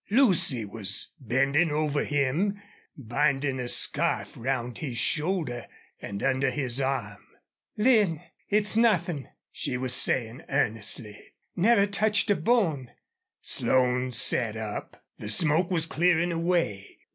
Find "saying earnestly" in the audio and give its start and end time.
9.93-11.33